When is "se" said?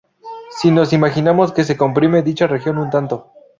1.63-1.77